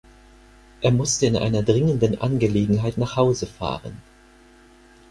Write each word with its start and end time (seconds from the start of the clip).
Er 0.81 0.89
musste 0.89 1.27
in 1.27 1.35
einer 1.37 1.61
dringenden 1.61 2.19
Angelegenheit 2.19 2.97
nach 2.97 3.17
Hause 3.17 3.45
fahren. 3.45 4.01